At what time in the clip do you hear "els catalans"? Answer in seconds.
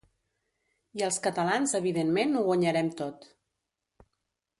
1.07-1.75